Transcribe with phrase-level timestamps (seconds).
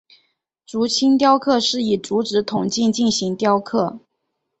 [0.65, 3.99] 竹青雕刻是以竹子筒茎进行雕刻。